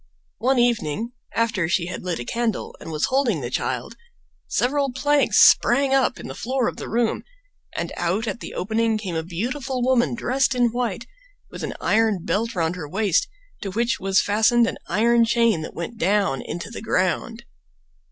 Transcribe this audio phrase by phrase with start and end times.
[0.39, 1.11] One evening.
[1.35, 3.95] after she had lit a candle and was holding the child,
[4.47, 7.23] several planks sprang up in the floor of the room,
[7.77, 11.05] and out at the opening came a beautiful woman dressed in white,
[11.51, 13.27] with an iron belt round her waist,
[13.61, 17.43] to which was fastened an iron chain that went down into the ground.